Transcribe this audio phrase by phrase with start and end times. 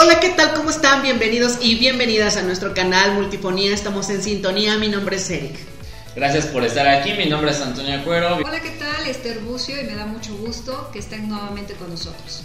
[0.00, 0.54] Hola, ¿qué tal?
[0.54, 1.02] ¿Cómo están?
[1.02, 3.74] Bienvenidos y bienvenidas a nuestro canal Multifonía.
[3.74, 4.78] Estamos en sintonía.
[4.78, 5.56] Mi nombre es Eric.
[6.14, 7.14] Gracias por estar aquí.
[7.14, 8.36] Mi nombre es Antonio Cuero.
[8.36, 9.08] Hola, ¿qué tal?
[9.08, 12.42] Esther Bucio y me da mucho gusto que estén nuevamente con nosotros.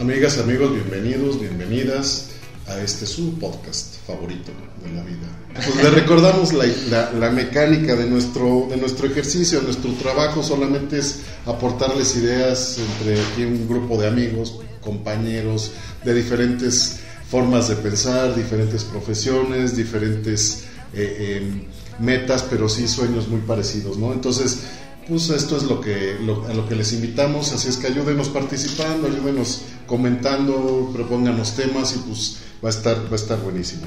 [0.00, 2.30] Amigas, amigos, bienvenidos, bienvenidas
[2.66, 4.50] a este su podcast favorito
[4.82, 5.28] de la vida.
[5.54, 11.20] Pues le recordamos la, la, mecánica de nuestro, de nuestro ejercicio, nuestro trabajo solamente es
[11.46, 15.72] aportarles ideas entre aquí un grupo de amigos, compañeros
[16.04, 21.62] de diferentes formas de pensar, diferentes profesiones, diferentes eh, em,
[22.04, 24.12] metas, pero sí sueños muy parecidos, ¿no?
[24.12, 24.60] Entonces,
[25.08, 26.16] pues esto es lo que,
[26.48, 31.98] a lo que les invitamos, así es que ayúdenos participando, ayúdenos comentando, propónganos temas y
[32.08, 33.82] pues va a estar, va a estar buenísimo.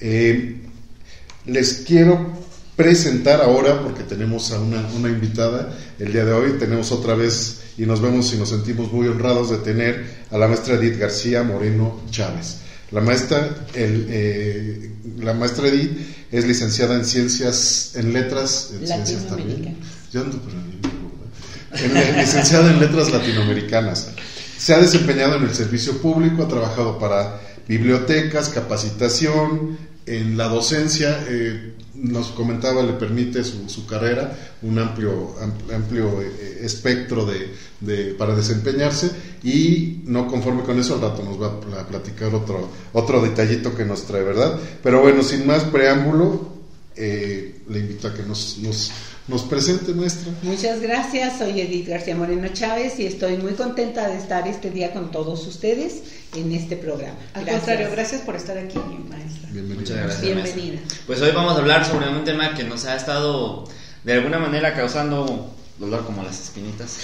[0.00, 0.60] Eh,
[1.46, 2.41] les quiero
[2.82, 7.60] presentar ahora, porque tenemos a una, una, invitada el día de hoy, tenemos otra vez
[7.78, 11.44] y nos vemos y nos sentimos muy honrados de tener a la maestra Edith García
[11.44, 12.56] Moreno Chávez.
[12.90, 15.92] La maestra, el, eh, la maestra Edith
[16.32, 19.76] es licenciada en ciencias, en letras, en ciencias también.
[20.12, 20.40] Yo ando
[21.74, 24.08] en, licenciada en letras latinoamericanas.
[24.58, 31.24] Se ha desempeñado en el servicio público, ha trabajado para bibliotecas, capacitación, en la docencia,
[31.28, 35.34] eh, nos comentaba, le permite su, carrera un amplio,
[35.72, 39.10] amplio eh, espectro de, para desempeñarse
[39.42, 43.84] y no conforme con eso, al rato nos va a platicar otro, otro detallito que
[43.84, 44.58] nos trae, ¿verdad?
[44.82, 46.52] Pero bueno, sin más preámbulo,
[46.96, 48.90] eh, le invito a que nos, nos,
[49.28, 50.32] nos presente, maestra.
[50.42, 54.92] Muchas gracias, soy Edith García Moreno Chávez y estoy muy contenta de estar este día
[54.92, 56.02] con todos ustedes
[56.34, 57.16] en este programa.
[57.34, 59.48] Al contrario, gracias por estar aquí, maestra.
[59.50, 59.80] Bienvenida.
[59.80, 60.22] Muchas gracias.
[60.22, 60.80] Bienvenida.
[61.06, 63.64] Pues hoy vamos a hablar sobre un tema que nos ha estado
[64.02, 66.98] de alguna manera causando dolor como las espinitas,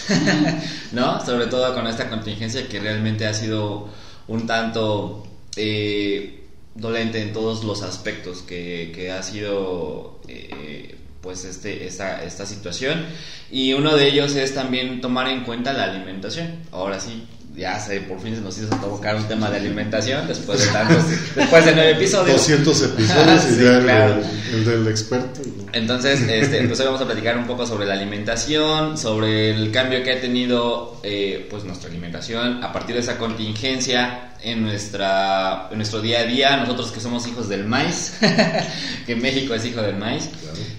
[0.92, 1.24] ¿no?
[1.24, 3.88] Sobre todo con esta contingencia que realmente ha sido
[4.26, 5.24] un tanto
[5.56, 6.44] eh,
[6.74, 13.04] dolente en todos los aspectos que, que ha sido eh, pues este, esta, esta situación
[13.50, 16.60] y uno de ellos es también tomar en cuenta la alimentación.
[16.70, 17.26] Ahora sí,
[17.58, 21.04] ya se, por fin se nos hizo tocar un tema de alimentación después de tantos,
[21.34, 22.36] después de nueve episodios.
[22.36, 23.78] 200 episodios y ya
[24.52, 25.40] el, del experto.
[25.72, 30.02] Entonces, este, pues hoy vamos a platicar un poco sobre la alimentación, sobre el cambio
[30.04, 35.78] que ha tenido eh, pues nuestra alimentación a partir de esa contingencia en, nuestra, en
[35.78, 38.18] nuestro día a día, nosotros que somos hijos del maíz,
[39.06, 40.30] que México es hijo del maíz.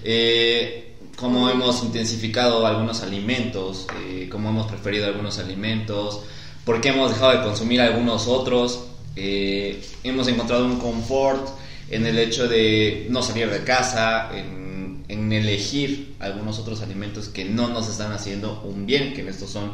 [0.04, 6.22] Eh, cómo hemos intensificado algunos alimentos, eh, cómo hemos preferido algunos alimentos,
[6.70, 8.86] por qué hemos dejado de consumir algunos otros.
[9.16, 11.50] Eh, hemos encontrado un confort
[11.90, 17.70] en el hecho de no salir de casa, en, elegir algunos otros alimentos que no
[17.70, 19.72] nos están haciendo un bien, que en estos son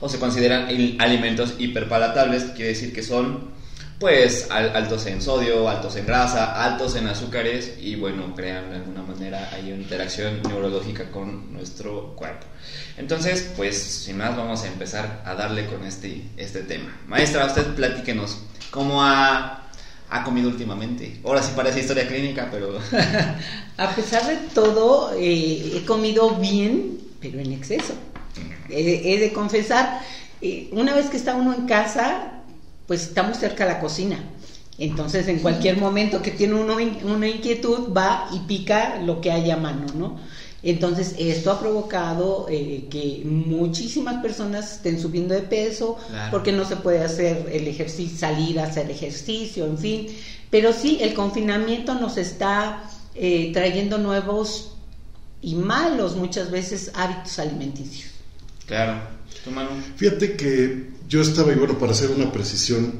[0.00, 0.68] o se consideran
[0.98, 3.48] alimentos hiperpalatables, quiere decir que son
[3.98, 9.02] pues altos en sodio, altos en grasa, altos en azúcares y bueno, crean de alguna
[9.02, 12.46] manera hay una interacción neurológica con nuestro cuerpo.
[12.96, 16.96] Entonces, pues sin más vamos a empezar a darle con este, este tema.
[17.06, 18.38] Maestra, usted platíquenos,
[18.70, 19.68] ¿cómo ha,
[20.10, 21.20] ha comido últimamente?
[21.24, 22.78] Ahora sí parece historia clínica, pero...
[23.76, 27.94] a pesar de todo, eh, he comido bien, pero en exceso.
[28.68, 30.00] He, de confesar,
[30.40, 32.33] eh, una vez que está uno en casa,
[32.86, 34.18] pues estamos cerca de la cocina.
[34.78, 39.54] Entonces, en cualquier momento que tiene uno una inquietud, va y pica lo que haya
[39.54, 40.18] a mano, ¿no?
[40.64, 45.98] Entonces, esto ha provocado eh, que muchísimas personas estén subiendo de peso
[46.30, 50.06] porque no se puede hacer el ejercicio, salir a hacer ejercicio, en fin.
[50.50, 52.82] Pero sí, el confinamiento nos está
[53.14, 54.72] eh, trayendo nuevos
[55.42, 58.10] y malos muchas veces hábitos alimenticios.
[58.66, 58.94] Claro.
[59.96, 62.92] Fíjate que yo estaba, y bueno, para hacer una precisión,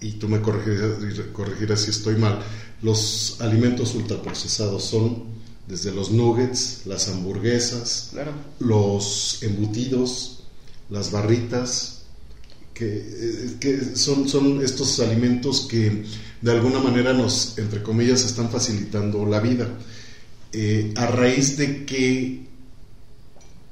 [0.00, 2.38] y tú me corregirás, si estoy mal,
[2.80, 5.24] los alimentos ultraprocesados son
[5.66, 8.12] desde los nuggets, las hamburguesas,
[8.60, 10.44] los embutidos,
[10.88, 12.04] las barritas,
[12.72, 16.04] que, que, son, son estos alimentos que
[16.40, 19.68] de alguna manera nos, entre comillas, están facilitando la vida.
[20.54, 22.47] Eh, a raíz de que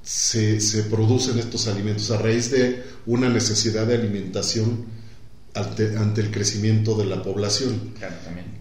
[0.06, 4.87] se, se, producen estos alimentos a raíz de una necesidad de alimentación
[5.53, 7.93] ante, el crecimiento de la población.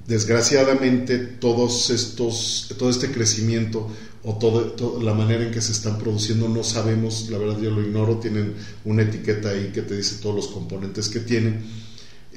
[0.07, 3.87] Desgraciadamente, todos estos, todo este crecimiento
[4.23, 7.81] o toda la manera en que se están produciendo no sabemos, la verdad yo lo
[7.81, 11.63] ignoro, tienen una etiqueta ahí que te dice todos los componentes que tienen.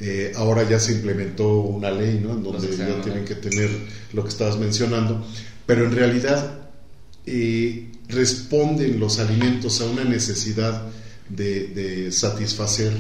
[0.01, 2.33] Eh, ahora ya se implementó una ley, ¿no?
[2.33, 3.71] En donde ya tienen que tener
[4.13, 5.25] lo que estabas mencionando,
[5.65, 6.59] pero en realidad
[7.25, 10.87] eh, responden los alimentos a una necesidad
[11.29, 12.93] de, satisfacer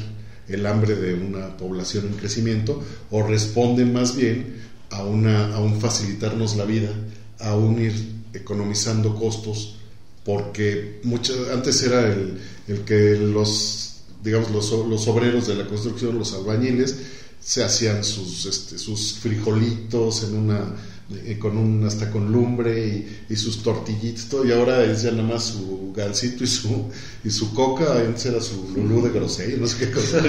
[0.49, 4.57] el hambre de una población en crecimiento o responde más bien
[4.91, 6.91] a, una, a un facilitarnos la vida,
[7.39, 7.95] a un ir
[8.33, 9.77] economizando costos,
[10.25, 16.19] porque mucho, antes era el, el que los, digamos, los, los obreros de la construcción,
[16.19, 16.97] los albañiles,
[17.41, 20.75] se hacían sus, este, sus frijolitos en una
[21.11, 25.23] eh, con un hasta con lumbre y, sus tortillitos todo, y ahora es ya nada
[25.23, 26.91] más su gansito y su
[27.25, 30.23] y su coca antes era su lulú de grosella no sé qué cosa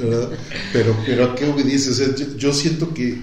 [0.72, 3.18] pero pero a qué obedece yo, yo, siento que,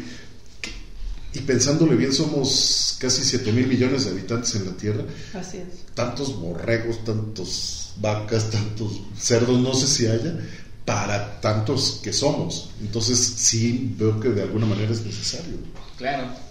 [1.33, 5.05] y pensándole bien somos casi 7 mil millones de habitantes en la tierra.
[5.33, 5.85] Así es.
[5.93, 10.39] tantos borregos tantos vacas tantos cerdos no sé si haya
[10.83, 12.71] para tantos que somos.
[12.81, 15.55] Entonces sí veo que de alguna manera es necesario.
[15.97, 16.46] Claro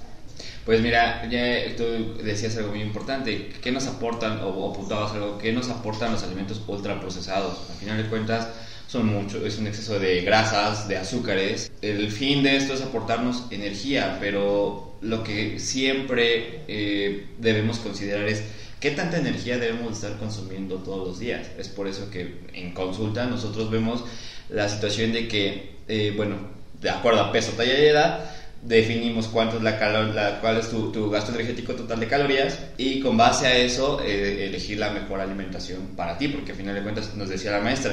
[0.67, 1.85] pues mira, ya tú
[2.23, 3.51] decías algo muy importante.
[3.63, 7.71] ¿Qué nos aportan, o apuntabas algo, qué nos aportan los alimentos ultraprocesados?
[7.71, 8.49] Al final de cuentas,
[8.89, 11.71] son mucho, es un exceso de grasas, de azúcares.
[11.83, 18.43] El fin de esto es aportarnos energía, pero lo que siempre eh, debemos considerar es
[18.81, 21.47] qué tanta energía debemos estar consumiendo todos los días.
[21.59, 24.03] Es por eso que en consulta nosotros vemos
[24.49, 26.39] la situación de que, eh, bueno,
[26.81, 28.31] de acuerdo a peso, talla y edad,
[28.67, 33.17] definimos cuánto es la, la cuál es tu, gasto energético total de calorías y con
[33.17, 37.15] base a eso eh, elegir la mejor alimentación para ti, porque al final de cuentas
[37.15, 37.93] nos decía la maestra.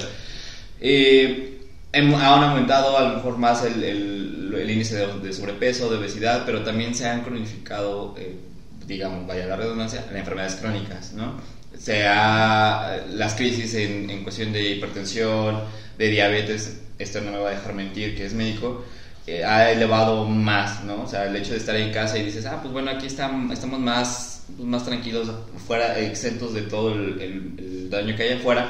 [0.80, 1.60] Eh,
[1.94, 6.96] han aumentado a lo mejor más el, el, índice de, sobrepeso, de obesidad, pero también
[6.96, 8.36] se han cronificado, eh,
[8.88, 11.36] digamos, vaya la redundancia, las enfermedades crónicas, ¿no?
[11.78, 15.62] Sea las crisis en, en cuestión de hipertensión,
[15.98, 18.84] de diabetes, esto no me va a dejar mentir que es médico,
[19.26, 21.04] eh, ha elevado más, ¿no?
[21.04, 23.54] O sea, el hecho de estar en casa y dices, ah, pues bueno, aquí estamos,
[23.54, 25.32] estamos más, pues más tranquilos,
[25.66, 28.68] fuera, exentos de todo el, daño que hay afuera,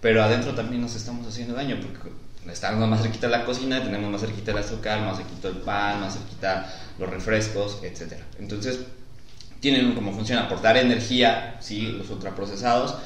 [0.00, 2.10] pero adentro también nos estamos haciendo daño, porque
[2.50, 6.00] estamos más cerquita de la cocina, tenemos más cerquita el azúcar, más cerquita el pan,
[6.00, 8.14] más cerquita los refrescos, etc.
[8.40, 8.80] Entonces,
[9.60, 12.96] tienen como función aportar energía, sí, los ultraprocesados,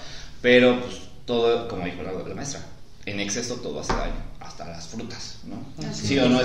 [0.40, 2.60] pero pues todo, como dijo la, la maestra,
[3.06, 5.64] en exceso todo hace daño hasta las frutas, ¿no?
[5.92, 6.40] ¿Sí o no,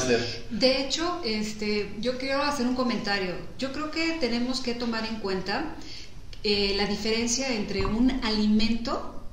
[0.51, 3.35] De hecho, este, yo quiero hacer un comentario.
[3.57, 5.75] Yo creo que tenemos que tomar en cuenta
[6.43, 9.23] eh, la diferencia entre un alimento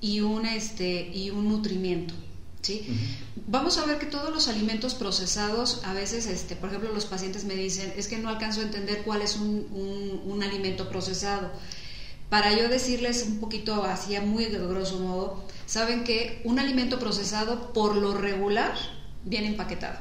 [0.00, 2.14] y un, este, y un nutrimiento.
[2.62, 2.86] ¿Sí?
[3.46, 7.44] Vamos a ver que todos los alimentos procesados, a veces, este, por ejemplo, los pacientes
[7.44, 11.50] me dicen, es que no alcanzo a entender cuál es un, un, un alimento procesado.
[12.30, 17.72] Para yo decirles un poquito así, a muy grosso modo, saben que un alimento procesado
[17.72, 18.72] por lo regular
[19.24, 19.98] viene empaquetado.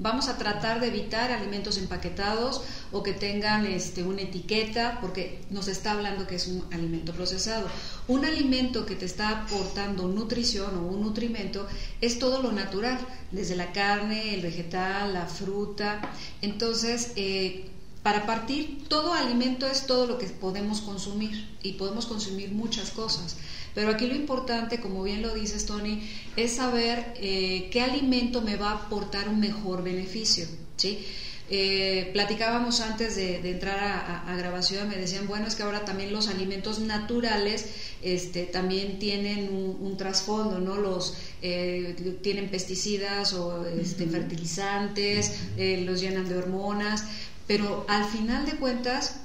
[0.00, 2.62] Vamos a tratar de evitar alimentos empaquetados
[2.92, 7.68] o que tengan este, una etiqueta porque nos está hablando que es un alimento procesado.
[8.06, 11.66] Un alimento que te está aportando nutrición o un nutrimento
[12.00, 12.98] es todo lo natural,
[13.32, 16.00] desde la carne, el vegetal, la fruta.
[16.42, 17.68] Entonces, eh,
[18.08, 23.36] para partir, todo alimento es todo lo que podemos consumir y podemos consumir muchas cosas.
[23.74, 28.56] Pero aquí lo importante, como bien lo dices Tony, es saber eh, qué alimento me
[28.56, 30.46] va a aportar un mejor beneficio.
[30.76, 31.04] ¿sí?
[31.50, 36.28] Eh, platicábamos antes de, entrar a, grabación, me decían, bueno, es que ahora también los
[36.28, 37.66] alimentos naturales
[38.02, 40.76] este, también tienen un, trasfondo, ¿no?
[40.76, 47.04] Los eh, tienen pesticidas o este, fertilizantes, los llenan de hormonas,
[47.48, 49.16] pero al final de cuentas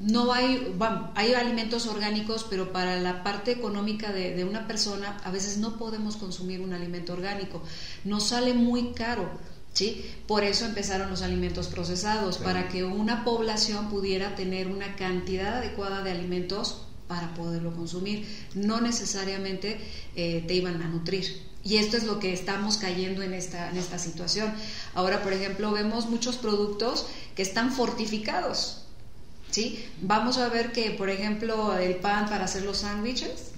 [0.00, 0.74] no hay,
[1.14, 6.16] hay alimentos orgánicos, pero para la parte económica de, una persona a veces no podemos
[6.16, 7.62] consumir un alimento orgánico.
[8.04, 9.30] Nos sale muy caro.
[9.72, 10.08] ¿Sí?
[10.28, 16.04] Por eso empezaron los alimentos procesados, para que una población pudiera tener una cantidad adecuada
[16.04, 18.24] de alimentos para poderlo consumir.
[18.54, 19.80] No necesariamente
[20.14, 21.42] eh, te iban a nutrir.
[21.64, 24.52] Y esto es lo que estamos cayendo en esta, en esta situación.
[24.94, 28.84] Ahora, por ejemplo, vemos muchos productos que están fortificados.
[29.50, 29.82] ¿sí?
[30.02, 33.52] Vamos a ver que, por ejemplo, el pan para hacer los sándwiches,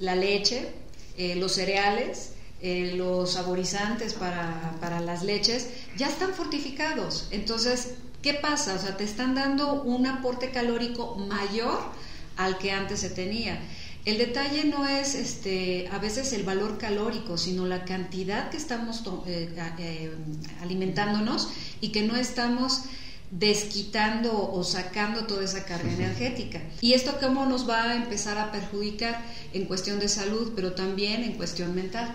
[0.00, 0.72] la leche,
[1.16, 2.32] eh, los cereales,
[2.62, 7.28] eh, los saborizantes para, para, las leches, ya están fortificados.
[7.30, 8.74] Entonces, ¿qué pasa?
[8.74, 11.78] O sea, te están dando un aporte calórico mayor
[12.36, 13.60] al que antes se tenía.
[14.04, 19.02] El detalle no es este, a veces el valor calórico, sino la cantidad que estamos
[19.26, 20.10] eh,
[20.62, 21.48] alimentándonos
[21.80, 22.84] y que no estamos
[23.30, 26.60] desquitando o sacando toda esa carga energética.
[26.80, 31.22] ¿Y esto cómo nos va a empezar a perjudicar en cuestión de salud, pero también
[31.22, 32.12] en cuestión mental?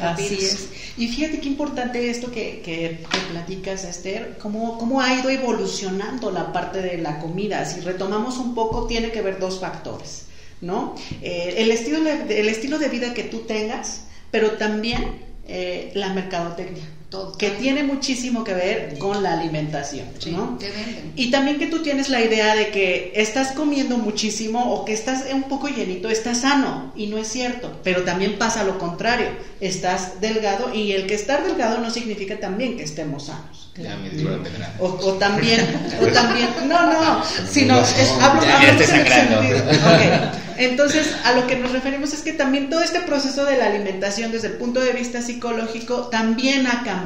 [0.00, 0.70] Así es.
[0.96, 6.52] Y fíjate qué importante esto que, que, platicas, Esther, cómo, cómo ha ido evolucionando la
[6.52, 7.64] parte de la comida.
[7.66, 10.24] Si retomamos un poco, tiene que ver dos factores,
[10.60, 10.94] ¿no?
[11.22, 16.12] Eh, el, estilo de, el estilo de vida que tú tengas, pero también eh, la
[16.12, 17.38] mercadotecnia, Total.
[17.38, 20.56] que tiene muchísimo que ver con la alimentación, Sí, ¿no?
[20.58, 21.12] te venden.
[21.16, 25.24] Y también que tú tienes la idea de que estás comiendo muchísimo o que estás
[25.32, 29.28] un poco llenito, estás sano y no es cierto, pero también pasa lo contrario,
[29.60, 33.70] estás delgado y el que estar delgado no significa también que estemos sanos.
[33.78, 34.74] Ya me dio la pena.
[34.80, 35.60] O, o también,
[36.02, 39.42] o también, no, no, sino es, hablo, Ya, ya hablamos estoy en el sangrando.
[39.42, 39.88] sentido.
[39.94, 40.34] Ok.
[40.60, 44.32] Entonces, a lo que nos referimos es que también todo este proceso de la alimentación
[44.32, 46.97] desde el punto de vista psicológico también ha cambiado.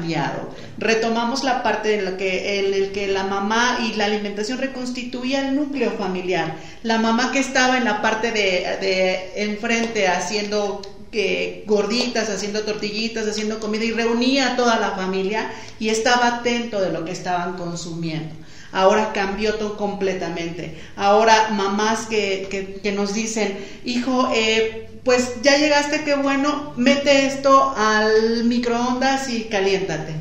[0.77, 5.47] Retomamos la parte en la que, en el que la mamá y la alimentación reconstituía
[5.47, 6.55] el núcleo familiar.
[6.83, 10.81] La mamá que estaba en la parte de, de enfrente haciendo
[11.11, 16.81] que gorditas, haciendo tortillitas, haciendo comida y reunía a toda la familia y estaba atento
[16.81, 18.33] de lo que estaban consumiendo.
[18.73, 20.77] Ahora cambió todo completamente.
[20.95, 27.25] Ahora mamás que, que- que nos dicen, hijo, eh, pues ya llegaste, qué bueno, mete
[27.25, 30.15] esto al microondas y caliéntate.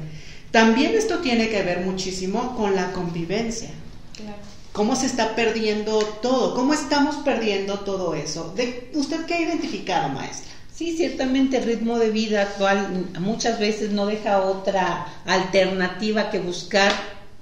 [0.51, 3.71] También esto tiene que ver muchísimo con la convivencia
[4.15, 4.37] Claro.
[4.73, 8.53] cómo se está perdiendo todo, cómo estamos perdiendo todo eso.
[8.55, 10.51] De, ¿Usted qué ha identificado, maestra?
[10.75, 16.93] Sí, ciertamente el ritmo de vida actual muchas veces no deja otra alternativa que buscar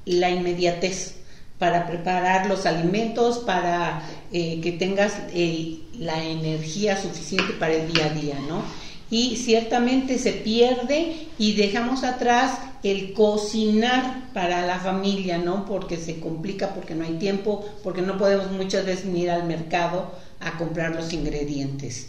[0.05, 1.17] la inmediatez
[1.59, 4.03] para preparar los alimentos, para
[4.33, 8.63] eh, que tengas eh, la energía suficiente para el día a día, ¿no?
[9.11, 15.67] Y ciertamente se pierde y dejamos atrás el cocinar para la familia, ¿no?
[15.67, 20.13] Porque se complica, porque no hay tiempo, porque no podemos muchas veces ir al mercado
[20.41, 22.09] a comprar los ingredientes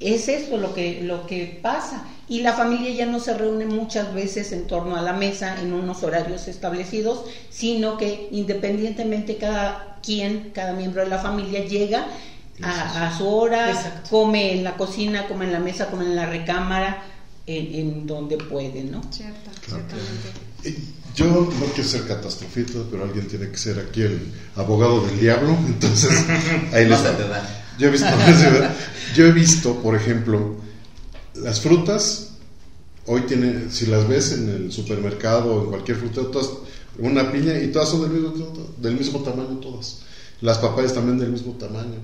[0.00, 2.04] es eso lo que, lo que pasa.
[2.28, 5.72] Y la familia ya no se reúne muchas veces en torno a la mesa en
[5.72, 12.06] unos horarios establecidos, sino que independientemente cada quien, cada miembro de la familia llega
[12.62, 14.10] a, a su hora, Exacto.
[14.10, 17.02] come en la cocina, come en la mesa, come en la recámara,
[17.46, 19.02] en, en donde puede, ¿no?
[19.10, 19.82] Cierta, Claro.
[19.88, 20.28] ciertamente.
[20.64, 25.18] Y Yo no quiero ser catastrofista, pero alguien tiene que ser aquí el abogado del
[25.18, 26.10] diablo, entonces
[26.72, 27.42] ahí les va.
[29.14, 30.56] Yo he visto, por ejemplo,
[31.34, 32.32] las frutas,
[33.06, 36.50] hoy tiene, si las ves en el supermercado o en cualquier fruta, todas,
[36.98, 40.00] una piña y todas son del mismo, del mismo tamaño todas.
[40.40, 41.98] Las papayas también del mismo tamaño.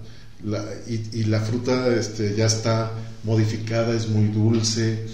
[0.86, 2.92] Y, y la fruta este, ya está
[3.24, 5.06] modificada, es muy dulce.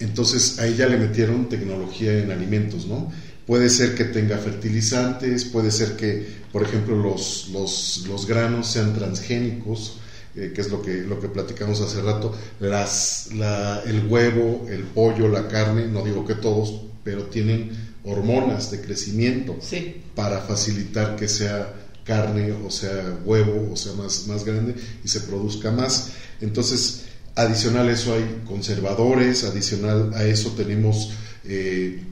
[0.00, 3.12] Entonces ahí ya le metieron tecnología en alimentos, ¿no?
[3.46, 8.94] Puede ser que tenga fertilizantes, puede ser que, por ejemplo, los, los, los granos sean
[8.94, 9.98] transgénicos,
[10.36, 12.34] eh, que es lo que, lo que platicamos hace rato.
[12.60, 17.70] Las, la- el huevo, el pollo, la carne, no digo que todos, pero tienen
[18.04, 20.02] hormonas de crecimiento Sí.
[20.14, 21.74] para facilitar que sea
[22.04, 24.74] carne o sea huevo o sea más, más grande
[25.04, 26.08] y se produzca más.
[26.40, 27.02] Entonces,
[27.36, 31.10] adicional a eso hay conservadores, adicional a eso tenemos
[31.44, 32.02] eh,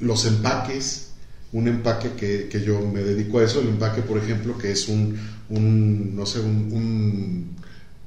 [0.00, 1.08] los empaques,
[1.52, 4.88] un empaque que, que yo me dedico a eso, el empaque por ejemplo que es
[4.88, 5.18] un,
[5.50, 7.56] un no sé, un, un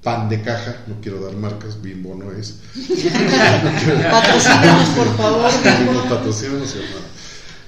[0.03, 2.59] pan de caja, no quiero dar marcas, bimbo no es,
[4.11, 5.51] Patrocínanos, por favor.
[5.63, 7.19] Bimbo, patrocínanos, hermano.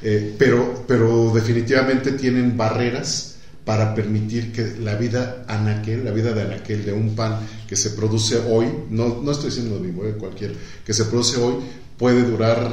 [0.02, 3.36] Eh, pero, pero definitivamente tienen barreras
[3.66, 7.92] para permitir que la vida anaquel, la vida de anaquel, de un pan que se
[7.92, 11.56] produce hoy, no, no estoy diciendo de mi cualquier, que se produce hoy,
[11.98, 12.72] puede durar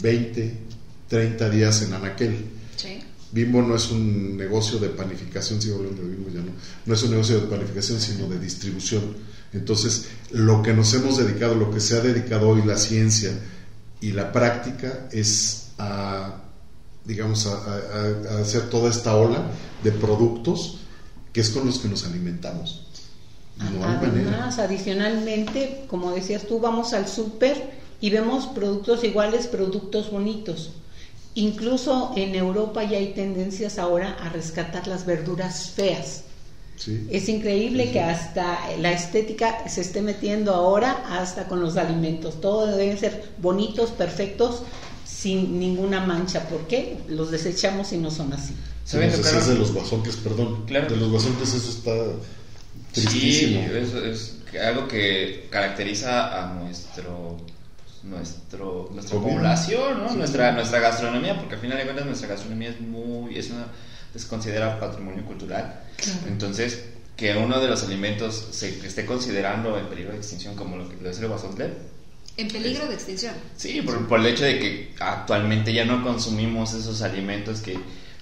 [0.00, 0.54] 20,
[1.08, 2.57] 30 días en anaquel.
[3.32, 6.52] Bimbo no es un negocio de panificación, sigo hablando de Bimbo ya no,
[6.86, 9.02] no es un negocio de panificación, sino de distribución.
[9.52, 13.32] Entonces, lo que nos hemos dedicado, lo que se ha dedicado hoy la ciencia
[14.00, 16.42] y la práctica es a,
[17.04, 19.50] digamos, a, hacer toda esta ola
[19.82, 20.78] de productos
[21.32, 22.84] que es con los que nos alimentamos.
[23.60, 30.70] Además, adicionalmente, como decías tú, vamos al súper y vemos productos iguales, productos bonitos.
[31.38, 36.22] Incluso en Europa ya hay tendencias ahora a rescatar las verduras feas.
[36.76, 37.06] ¿sí?
[37.12, 42.40] Es increíble que hasta la estética se esté metiendo ahora hasta con los alimentos.
[42.40, 44.62] Todo deben ser bonitos, perfectos,
[45.06, 46.48] sin ninguna mancha.
[46.48, 46.98] ¿Por qué?
[47.08, 48.54] Los desechamos y no son así.
[48.84, 50.64] Si ¿Saben nos tocar- decías de los guasonques, perdón.
[50.66, 50.88] Claro.
[50.90, 51.94] De los guasonques eso está
[52.94, 53.60] Sí, tristísimo.
[53.60, 57.36] es, es algo que caracteriza a nuestro
[58.04, 60.10] nuestro nuestra población, ¿no?
[60.10, 60.16] Sí.
[60.16, 63.66] Nuestra nuestra gastronomía, porque al final de cuentas nuestra gastronomía es muy es una
[64.14, 65.80] es considerada patrimonio cultural.
[66.26, 66.84] Entonces,
[67.16, 70.96] que uno de los alimentos se esté considerando en peligro de extinción como lo que
[71.02, 71.72] lo es el guasontle,
[72.36, 73.34] En peligro de extinción.
[73.56, 77.76] Sí, por, por el hecho de que actualmente ya no consumimos esos alimentos que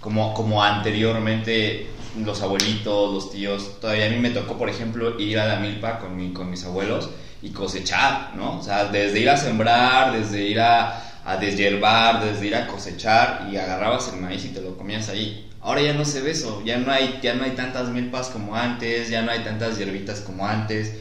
[0.06, 3.80] como, como anteriormente los abuelitos, los tíos.
[3.80, 6.64] Todavía a mí me tocó, por ejemplo, ir a la milpa con, mi, con mis
[6.64, 7.10] abuelos
[7.42, 8.60] y cosechar, ¿no?
[8.60, 13.48] O sea, desde ir a sembrar, desde ir a, a deshiervar, desde ir a cosechar
[13.50, 15.50] y agarrabas el maíz y te lo comías ahí.
[15.60, 18.54] Ahora ya no se ve eso, ya no hay, ya no hay tantas milpas como
[18.54, 20.94] antes, ya no hay tantas hierbitas como antes,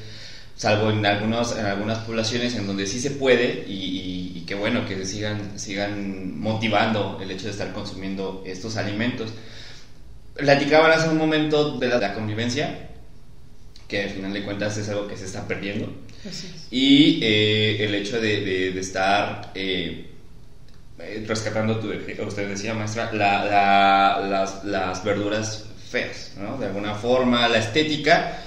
[0.55, 4.85] salvo en, algunos, en algunas poblaciones en donde sí se puede y, y, qué bueno
[4.88, 9.31] que sigan, sigan motivando el hecho de estar consumiendo estos alimentos.
[10.35, 12.89] Platicaban hace un momento de la, convivencia,
[13.88, 15.91] que al final de cuentas es algo que se está perdiendo,
[16.71, 19.51] y eh, el hecho de, de, estar...
[19.55, 20.12] Eh,
[20.97, 21.91] eh, rescatando tu,
[22.25, 26.57] usted decía maestra, las, las, verduras feas, ¿no?
[26.57, 28.44] De alguna forma, la estética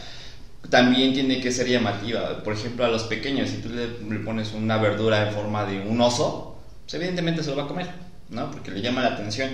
[0.70, 2.42] también tiene que ser llamativa.
[2.42, 6.00] Por ejemplo, a los pequeños, si tú le, pones una verdura en forma de un
[6.00, 7.88] oso, pues evidentemente se lo va a comer,
[8.30, 8.50] ¿no?
[8.50, 9.50] Porque le llama la atención.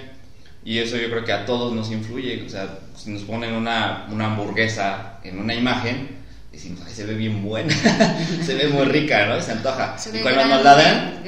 [0.65, 2.45] Y eso yo creo que a todos nos influye.
[2.45, 6.24] O sea, si nos ponen una, una hamburguesa en una imagen,
[6.55, 7.75] decimos, se ve bien buena,
[8.45, 9.41] se ve muy rica, ¿no?
[9.41, 9.99] Se antoja.
[9.99, 11.23] Se y cuando nos la dan,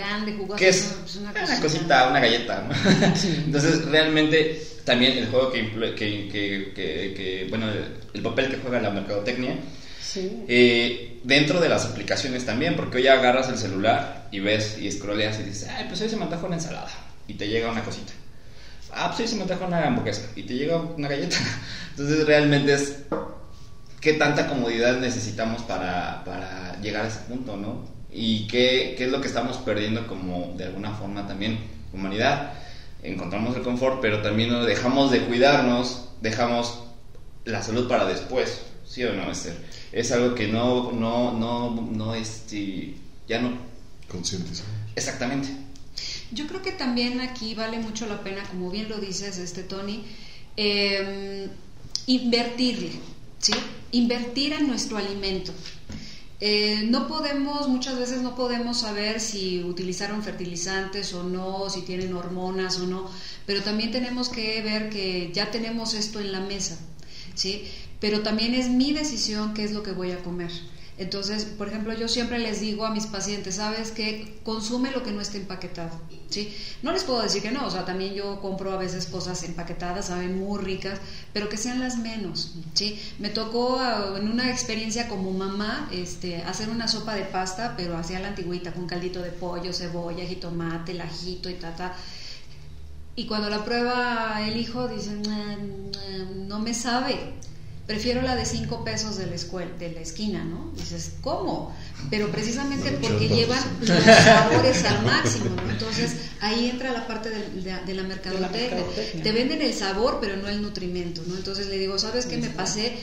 [0.56, 0.94] ¿qué es?
[1.20, 2.74] una, cosita, una galleta, ¿no?
[3.46, 7.66] Entonces, realmente, también el juego que, que, que, que, bueno,
[8.14, 9.56] el, papel que juega la mercadotecnia,
[10.48, 15.38] eh, dentro de las aplicaciones también, porque hoy agarras el celular y ves y scrolleas
[15.40, 16.90] y dices, ay, pues hoy se me antoja una ensalada,
[17.28, 18.12] y te llega una cosita.
[18.92, 21.36] Ah, pues hoy se me antoja una hamburguesa, y te llega una galleta.
[21.90, 22.96] Entonces, realmente es
[24.00, 27.84] qué tanta comodidad necesitamos para, para llegar a ese punto, ¿no?
[28.10, 31.58] Y qué, qué, es lo que estamos perdiendo como de alguna forma también
[31.92, 32.52] humanidad.
[33.02, 36.84] Encontramos el confort, pero también nos dejamos de cuidarnos, dejamos
[37.44, 39.56] la salud para después, ¿sí o no, Esther?
[39.92, 42.94] Es algo que no, no, no, no, este,
[43.28, 43.76] ya no...
[44.08, 44.62] Conscientes.
[44.94, 45.48] Exactamente.
[46.30, 50.04] Yo creo que también aquí vale mucho la pena, como bien lo dices, este Tony,
[50.56, 51.48] eh,
[52.06, 52.92] invertirle,
[53.46, 53.52] ¿sí?
[53.92, 55.52] Invertir en nuestro alimento.
[56.40, 62.12] Eh, no podemos, muchas veces no podemos saber si utilizaron fertilizantes o no, si tienen
[62.14, 63.08] hormonas o no,
[63.46, 66.76] pero también tenemos que ver que ya tenemos esto en la mesa,
[67.34, 67.64] ¿sí?
[68.00, 70.50] Pero también es mi decisión qué es lo que voy a comer.
[70.98, 75.12] Entonces, por ejemplo, yo siempre les digo a mis pacientes, sabes que consume lo que
[75.12, 75.90] no esté empaquetado,
[76.30, 76.56] ¿sí?
[76.82, 80.06] No les puedo decir que no, o sea, también yo compro a veces cosas empaquetadas,
[80.06, 80.98] saben, muy ricas,
[81.34, 82.98] pero que sean las menos, ¿sí?
[83.18, 87.98] Me tocó ah, en una experiencia como mamá, este, hacer una sopa de pasta, pero
[87.98, 91.94] hacía la antigüita, con caldito de pollo, cebolla, jitomate, lajito y tata.
[93.16, 95.10] Y cuando la prueba el hijo, dice,
[96.46, 97.34] no me sabe,
[97.86, 100.72] prefiero la de cinco pesos de la, escuela, de la esquina, ¿no?
[100.76, 101.74] Dices, ¿cómo?
[102.10, 105.70] Pero precisamente porque llevan los sabores al máximo, ¿no?
[105.70, 109.22] Entonces ahí entra la parte de, la mercadotecnia.
[109.22, 111.36] Te venden el sabor, pero no el nutrimento, ¿no?
[111.36, 112.38] Entonces le digo, ¿sabes qué?
[112.38, 112.96] Me pasé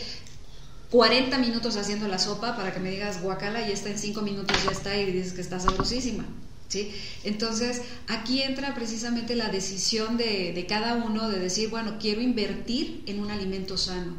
[0.91, 4.57] 40 minutos haciendo la sopa para que me digas guacala y esta en cinco minutos
[4.65, 6.25] ya está y dices que está sabrosísima.
[6.67, 6.91] ¿Sí?
[7.23, 13.03] Entonces, aquí entra precisamente la decisión de, de cada uno de decir, bueno, quiero invertir
[13.05, 14.15] en un alimento sano.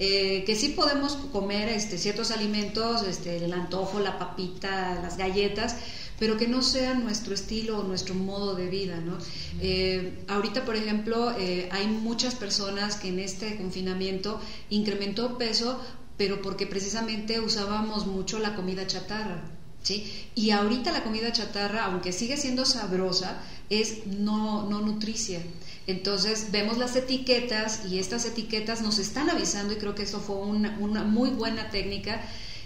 [0.00, 5.74] Eh, que sí podemos comer este, ciertos alimentos, este, el antojo, la papita, las galletas,
[6.20, 9.00] pero que no sea nuestro estilo o nuestro modo de vida.
[9.00, 9.18] ¿no?
[9.60, 15.80] Eh, ahorita, por ejemplo, eh, hay muchas personas que en este confinamiento incrementó peso,
[16.16, 19.50] pero porque precisamente usábamos mucho la comida chatarra.
[19.82, 20.28] ¿sí?
[20.36, 25.40] Y ahorita la comida chatarra, aunque sigue siendo sabrosa, es no, no nutricia.
[25.88, 30.36] Entonces vemos las etiquetas y estas etiquetas nos están avisando y creo que eso fue
[30.36, 30.70] una,
[31.02, 32.20] muy buena técnica.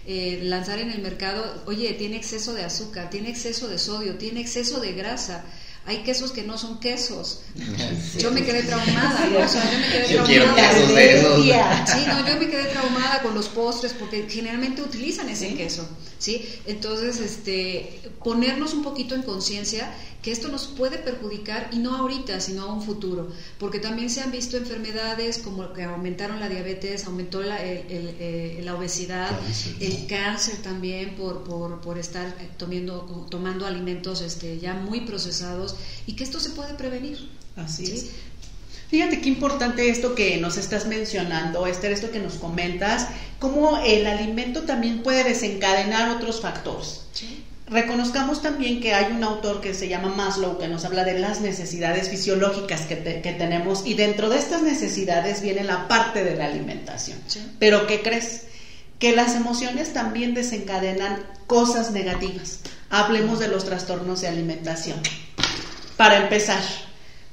[0.08, 4.40] Eh, lanzar en el mercado, oye, tiene exceso de azúcar, tiene exceso de sodio, tiene
[4.40, 5.44] exceso de grasa
[5.85, 7.40] hay quesos que no son quesos.
[8.18, 9.38] Yo me quedé traumada, ¿no?
[9.45, 11.87] o sea, yo me quedé traumada.
[11.87, 15.87] Sí, no, yo me quedé traumada con los postres porque generalmente utilizan ese queso,
[16.18, 16.47] ¿sí?
[16.66, 19.92] Entonces, este, ponernos un poquito en conciencia
[20.23, 24.21] que esto nos puede perjudicar y no ahorita, sino a un futuro, porque también se
[24.21, 29.29] han visto enfermedades como que aumentaron la diabetes, aumentó la, eh, la obesidad,
[29.81, 35.71] el cáncer también por, por, por estar tomando, tomando alimentos este, ya muy procesados
[36.06, 37.30] y que esto se puede prevenir.
[37.56, 38.06] Así es.
[38.88, 43.08] Fíjate qué importante esto que nos estás mencionando, Esther, esto que nos comentas,
[43.38, 47.02] cómo el alimento también puede desencadenar otros factores.
[47.12, 47.42] ¿Sí?
[47.72, 51.40] Reconozcamos también que hay un autor que se llama Maslow que nos habla de las
[51.40, 57.18] necesidades fisiológicas que, tenemos y dentro de estas necesidades viene la parte de la alimentación.
[57.58, 58.42] Pero ¿qué crees?
[58.98, 62.61] Que las emociones también desencadenan cosas negativas.
[62.90, 65.00] Hablemos de los trastornos de alimentación.
[65.96, 66.62] Para empezar,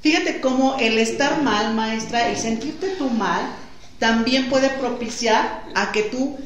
[0.00, 3.42] Fíjate cómo el estar mal, maestra, el sentirte tú mal,
[3.98, 6.38] también puede propiciar a que tú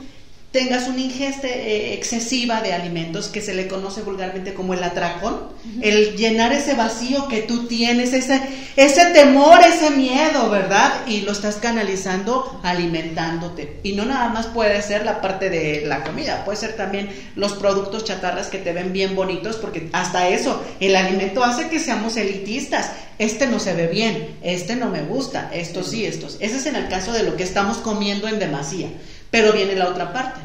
[0.55, 5.49] tengas una ingesta eh, excesiva de alimentos que se le conoce vulgarmente como el atracón,
[5.83, 8.41] el llenar ese vacío que tú tienes, ese,
[8.77, 11.09] ese temor, ese miedo, ¿verdad?
[11.09, 13.81] Y lo estás canalizando alimentándote.
[13.83, 17.55] Y no nada más puede ser la parte de la comida, puede ser también los
[17.55, 22.17] productos chatarras que te ven bien bonitos, porque hasta eso, el alimento hace que seamos
[22.17, 22.93] elitistas.
[23.19, 26.29] Este no se ve bien, este no me gusta, esto sí, esto.
[26.39, 28.89] Ese es en el caso de lo que estamos comiendo en demasía.
[29.33, 30.44] Pero viene la otra parte.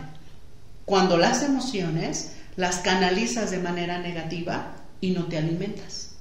[0.89, 6.15] Cuando las emociones las canalizas de manera negativa y no te alimentas.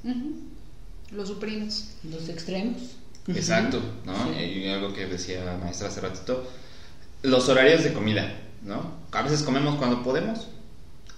[1.10, 1.96] Los suprimes.
[2.04, 2.76] Los extremos.
[3.28, 4.38] Exacto, ¿no?
[4.38, 6.46] Y algo que decía la maestra hace ratito,
[7.22, 8.30] los horarios de comida,
[8.62, 8.92] ¿no?
[9.10, 10.48] A veces comemos cuando podemos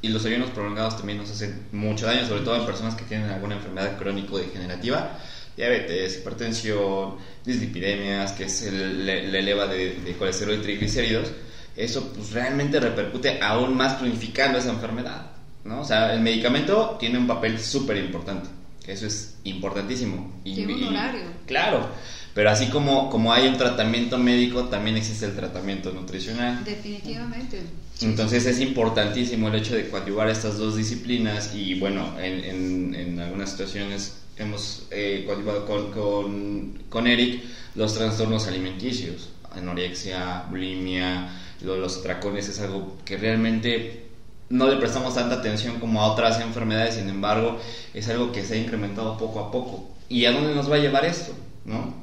[0.00, 3.30] y los ayunos prolongados también nos hacen mucho daño, sobre todo en personas que tienen
[3.30, 5.18] alguna enfermedad crónico-degenerativa,
[5.56, 11.32] diabetes, hipertensión, dislipidemias, que es el, le, eleva de, de colesterol y triglicéridos
[11.76, 15.26] eso pues realmente repercute aún más cronificando esa enfermedad,
[15.64, 15.80] ¿no?
[15.80, 18.48] O sea, el medicamento tiene un papel súper importante,
[18.86, 20.40] eso es importantísimo.
[20.44, 21.22] Y, tiene un horario.
[21.46, 21.88] claro,
[22.34, 26.64] pero así como, como hay un tratamiento médico, también existe el tratamiento nutricional.
[26.64, 27.60] Definitivamente.
[28.02, 33.50] Entonces es importantísimo el hecho de coadyuvar estas dos disciplinas y bueno, en, en, algunas
[33.50, 37.42] situaciones hemos eh, coadyuvado con, con, con Eric
[37.74, 41.28] los trastornos alimenticios, anorexia, bulimia,
[41.62, 44.06] lo los tracones es algo que realmente
[44.48, 47.58] no le prestamos tanta atención como a otras enfermedades, sin embargo,
[47.94, 49.88] es algo que se ha incrementado poco a poco.
[50.08, 51.32] ¿Y a dónde nos va a llevar esto?
[51.64, 51.94] ¿No?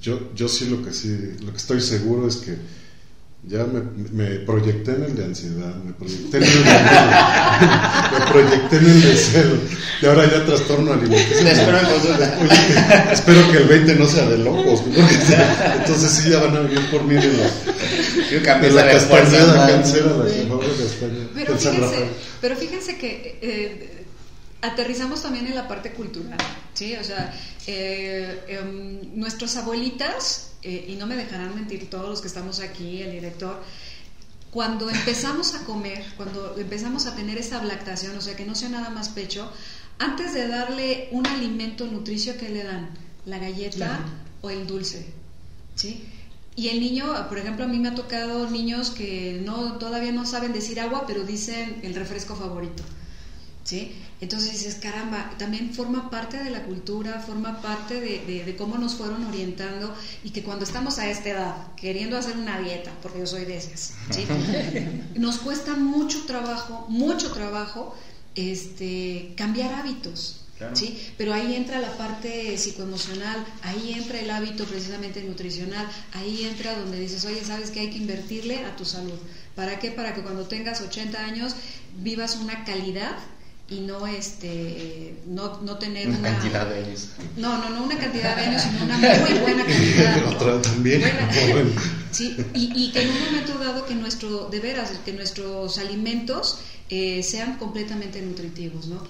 [0.00, 2.56] Yo, yo sí lo que sí, lo que estoy seguro es que
[3.42, 3.80] ya me,
[4.12, 6.70] me, proyecté en el de ansiedad, me proyecté en el de
[8.18, 9.54] me proyecté en el de celo,
[10.02, 11.46] y ahora ya trastorno alimenticio.
[11.48, 11.78] espero,
[13.12, 17.02] espero que el 20 no sea de locos, entonces sí ya van a venir por
[17.04, 20.24] mí de la, de la castañeda cancera, la
[21.34, 22.08] pero, fíjense,
[22.42, 23.99] pero fíjense que eh,
[24.62, 26.38] aterrizamos también en la parte cultural,
[26.74, 26.94] ¿sí?
[26.96, 27.32] O sea,
[27.66, 33.02] eh, em, nuestras abuelitas, eh, y no me dejarán mentir todos los que estamos aquí,
[33.02, 33.62] el director,
[34.50, 38.68] cuando empezamos a comer, cuando empezamos a tener esa lactación, o sea, que no sea
[38.68, 39.50] nada más pecho,
[39.98, 42.90] antes de darle un alimento nutricio, que le dan?
[43.26, 44.00] La galleta
[44.40, 45.06] o el dulce,
[45.74, 46.04] ¿sí?
[46.56, 50.26] Y el niño, por ejemplo, a mí me ha tocado niños que no todavía no
[50.26, 52.82] saben decir agua, pero dicen el refresco favorito.
[53.70, 53.92] ¿Sí?
[54.20, 59.24] Entonces dices, caramba, también forma parte de la cultura, forma parte de, cómo nos fueron
[59.26, 63.44] orientando y que cuando estamos a esta edad queriendo hacer una dieta, porque yo soy
[63.44, 64.26] de esas, ¿sí?
[65.14, 67.94] nos cuesta mucho trabajo, mucho trabajo
[68.34, 70.40] este, cambiar hábitos.
[70.74, 71.00] ¿sí?
[71.16, 76.98] Pero ahí entra la parte psicoemocional, ahí entra el hábito precisamente nutricional, ahí entra donde
[76.98, 79.18] dices, oye, sabes que hay que invertirle a tu salud.
[79.54, 79.92] ¿Para qué?
[79.92, 81.54] Para que cuando tengas 80 años
[82.02, 83.16] vivas una calidad
[83.70, 87.08] y no este no, no tener una, cantidad de años.
[87.36, 89.64] No no no una cantidad de años sino una muy buena
[90.28, 91.02] otra también.
[92.10, 96.58] Sí y, y, que en un momento dado que nuestro de veras que nuestros alimentos
[96.88, 99.02] eh, sean completamente nutritivos no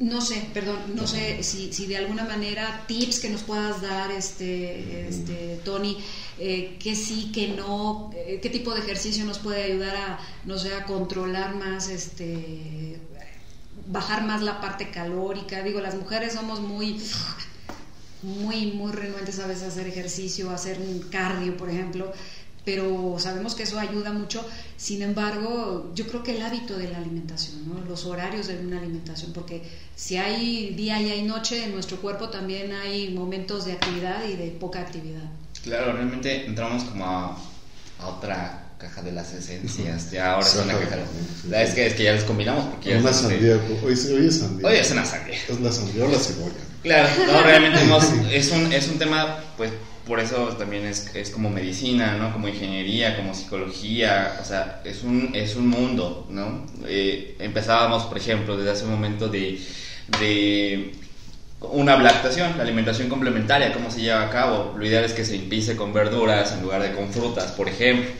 [0.00, 4.10] no sé, perdón, no sé si, si, de alguna manera tips que nos puedas dar,
[4.10, 5.96] este, este Tony,
[6.38, 10.58] eh, que sí, que no, eh, qué tipo de ejercicio nos puede ayudar a, no
[10.58, 12.98] sé, a controlar más, este,
[13.86, 15.62] bajar más la parte calórica.
[15.62, 17.00] Digo, las mujeres somos muy,
[18.22, 20.78] muy, muy renuentes a veces a hacer ejercicio, a hacer
[21.10, 22.12] cardio, por ejemplo
[22.64, 24.44] pero sabemos que eso ayuda mucho.
[24.76, 29.32] Sin embargo, yo creo que el hábito de la alimentación, los horarios de una alimentación,
[29.32, 29.62] porque
[29.94, 34.36] si hay día y hay noche, en nuestro cuerpo también hay momentos de actividad y
[34.36, 35.24] de poca actividad.
[35.62, 37.38] Claro, realmente entramos como a,
[38.06, 40.96] otra caja de las esencias, ya ahora es una caja
[41.44, 41.62] de...
[41.62, 44.68] Es que, es que ya les combinamos porque ya Una sandía, hoy, hoy, es sandía.
[44.68, 45.36] Hoy es una sandía.
[45.48, 46.54] Es la sandía o la cebolla.
[46.82, 47.80] Claro, no, realmente
[48.36, 49.70] es, un, es un tema pues
[50.06, 52.32] por eso también es, es, como medicina, ¿no?
[52.32, 56.66] Como ingeniería, como psicología, o sea, es un, es un mundo, ¿no?
[56.86, 59.58] Eh, empezábamos, por ejemplo, desde hace un momento de,
[60.20, 60.92] de
[61.60, 64.74] una lactación, la alimentación complementaria, cómo se lleva a cabo.
[64.76, 68.10] Lo ideal es que se empiece con verduras en lugar de con frutas, por ejemplo.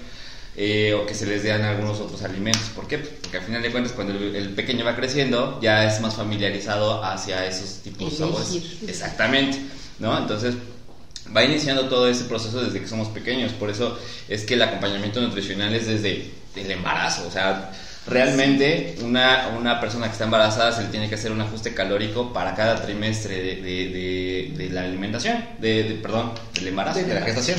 [0.57, 2.71] Eh, o que se les den algunos otros alimentos.
[2.75, 2.99] ¿Por qué?
[2.99, 7.45] Porque al final de cuentas, cuando el, pequeño va creciendo, ya es más familiarizado hacia
[7.45, 8.83] esos tipos de sabores.
[8.87, 9.59] Exactamente,
[9.99, 10.17] ¿no?
[10.17, 10.55] Entonces,
[11.37, 13.53] va iniciando todo ese proceso desde que somos pequeños.
[13.53, 17.27] Por eso es que el acompañamiento nutricional es desde el embarazo.
[17.27, 17.73] O sea,
[18.07, 22.35] Realmente, una, una persona que está embarazada se le tiene que hacer un ajuste calórico
[22.35, 27.23] para cada trimestre de, de- de- de la alimentación, de, perdón, del embarazo, de, la
[27.23, 27.59] gestación.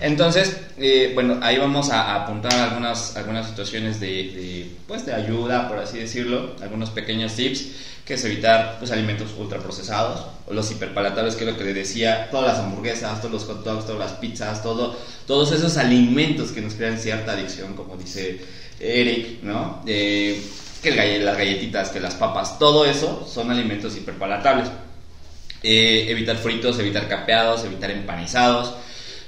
[0.00, 5.68] Entonces, eh, bueno, ahí vamos a, a apuntar algunas, algunas situaciones de, pues, de ayuda,
[5.68, 7.66] por así decirlo, algunos pequeños tips,
[8.06, 12.28] que es evitar pues, alimentos ultraprocesados, o los hiperpalatables, que es lo que le decía,
[12.30, 16.62] todas las hamburguesas, todos los hot dogs, todas las pizzas, todo, todos esos alimentos que
[16.62, 18.40] nos crean cierta adicción, como dice
[18.82, 19.82] Eric, ¿no?
[19.86, 20.42] Eh,
[20.82, 24.68] que el las galletitas, que las papas, todo eso son alimentos hiperpalatables.
[25.62, 28.74] Eh, evitar fritos, evitar capeados, evitar empanizados.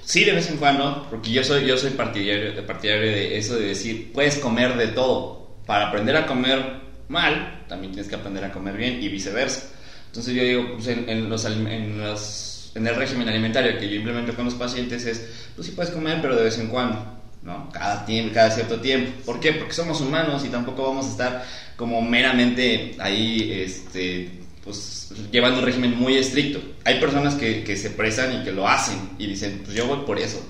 [0.04, 3.66] Sí, de vez en cuando, porque yo soy, yo soy partidario, partidario de eso de
[3.68, 5.54] decir, puedes comer de todo.
[5.64, 9.70] Para aprender a comer mal, también tienes que aprender a comer bien y viceversa.
[10.06, 13.94] Entonces yo digo, pues en, en los, en, los- en el régimen alimentario que yo
[13.96, 17.13] implemento con los pacientes es, pues sí puedes comer, pero de vez en cuando,
[17.44, 17.70] ¿no?
[17.70, 19.12] Cada, tiempo, cada cierto tiempo.
[19.24, 19.52] ¿Por qué?
[19.52, 21.44] Porque somos humanos y tampoco vamos a estar
[21.76, 24.30] como meramente ahí, este,
[24.64, 26.61] pues llevando un régimen muy estricto.
[26.85, 30.18] Hay personas que, se presan y que lo hacen y dicen, pues yo voy por
[30.18, 30.40] eso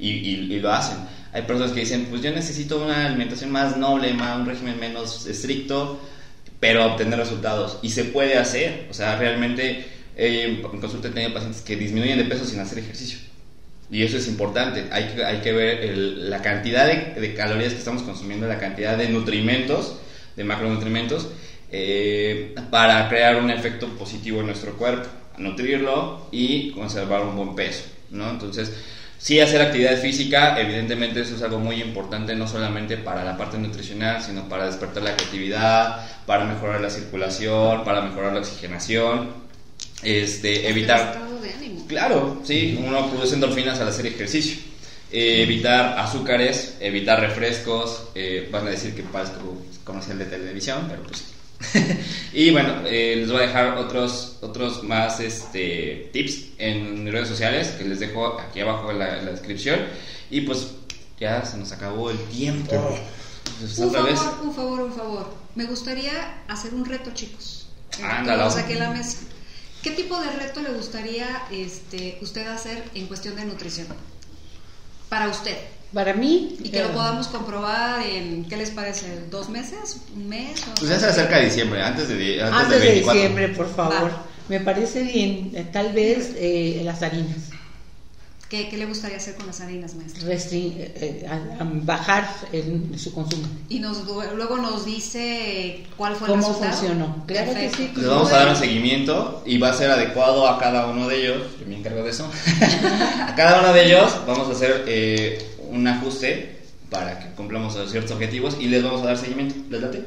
[0.00, 0.96] y lo hacen.
[1.32, 5.26] Hay personas que dicen, pues yo necesito una alimentación más noble, más, un régimen menos
[5.26, 6.00] estricto,
[6.58, 7.78] pero obtener resultados.
[7.82, 8.88] Y se puede hacer.
[8.90, 12.78] O sea, realmente eh, en consulta he tenido pacientes que disminuyen de peso sin hacer
[12.78, 13.18] ejercicio.
[13.90, 14.84] Y eso es importante.
[14.90, 18.58] Hay que, hay que ver el- la cantidad de, de calorías que estamos consumiendo, la
[18.58, 19.96] cantidad de nutrimentos,
[20.36, 21.28] de macronutrimentos,
[21.72, 25.08] eh, para crear un efecto positivo en nuestro cuerpo.
[25.38, 27.84] Nutrirlo y conservar un buen peso.
[28.10, 28.28] ¿no?
[28.30, 28.72] Entonces,
[29.18, 33.56] sí hacer actividad física, evidentemente eso es algo muy importante, no solamente para la parte
[33.58, 39.30] nutricional, sino para despertar la creatividad, para mejorar la circulación, para mejorar la oxigenación.
[40.02, 41.12] Este, evitar...
[41.88, 44.58] Claro, sí, uno produce endorfinas al hacer ejercicio.
[45.10, 51.02] Eh, evitar azúcares, evitar refrescos, eh, van a decir que parezco comercial de televisión, pero
[51.02, 51.24] pues sí.
[52.34, 57.28] y bueno, eh, les voy a dejar otros, otros más este, tips en mis redes
[57.28, 59.80] sociales que les dejo aquí abajo en la, en la descripción.
[60.30, 60.68] Y pues
[61.18, 62.98] ya se nos acabó el tiempo.
[63.58, 64.20] Pues, Un otra vez.
[64.20, 65.34] favor, un favor, un favor.
[65.54, 67.66] Me gustaría hacer un reto, chicos.
[68.02, 68.42] Ándale.
[68.42, 69.18] Todos aquí la mesa.
[69.88, 73.86] ¿Qué tipo de reto le gustaría este, usted hacer en cuestión de nutrición?
[75.08, 75.56] Para usted.
[75.94, 76.58] Para mí.
[76.62, 79.06] Y que lo eh, podamos comprobar en, ¿qué les parece?
[79.30, 79.96] ¿Dos meses?
[80.14, 80.62] ¿Un mes?
[80.70, 83.14] O Pues ya se acerca diciembre, antes de, antes Antes de 24.
[83.14, 84.10] diciembre, por favor.
[84.10, 84.26] Va.
[84.50, 85.52] Me parece bien.
[85.54, 87.48] eh, Tal vez eh, las harinas.
[88.48, 90.32] ¿Qué, qué le gustaría hacer con las harinas, maestra?
[90.32, 93.46] Eh, eh, a- a bajar el- su consumo.
[93.68, 96.72] Y nos, luego nos dice cuál fue el ¿Cómo resultado.
[96.78, 97.24] funcionó?
[97.26, 97.90] Claro que sí.
[97.94, 101.20] Les vamos a dar un seguimiento y va a ser adecuado a cada uno de
[101.26, 101.42] ellos.
[101.60, 102.26] Yo me encargo de eso.
[103.20, 106.56] a cada uno de ellos vamos a hacer eh, un ajuste
[106.88, 109.56] para que cumplamos ciertos objetivos y les vamos a dar seguimiento.
[109.68, 110.04] ¿Les late?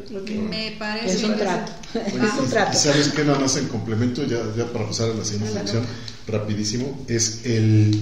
[0.49, 1.12] Me parece.
[1.15, 1.71] Es un trato.
[1.93, 2.71] Es un trato.
[2.73, 5.86] Y sabes que nada más en complemento, ya, ya para pasar a la siguiente sección,
[6.27, 8.01] rapidísimo, es el.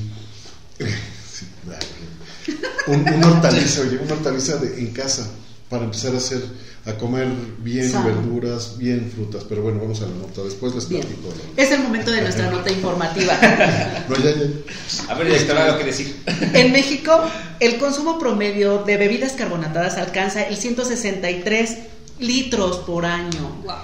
[2.87, 5.29] un, un hortaliza, oye, un hortaliza de, en casa
[5.69, 6.41] para empezar a hacer,
[6.85, 7.27] a comer
[7.59, 8.05] bien Sano.
[8.05, 9.43] verduras, bien frutas.
[9.47, 11.27] Pero bueno, vamos a la nota, después les platico.
[11.27, 11.61] ¿no?
[11.61, 13.37] Es el momento de nuestra nota informativa.
[14.09, 14.47] No, ya, ya.
[15.09, 16.15] A ver, directora, algo que decir.
[16.53, 17.21] En México,
[17.59, 21.77] el consumo promedio de bebidas carbonatadas alcanza el 163
[22.19, 23.61] litros por año.
[23.63, 23.75] Wow.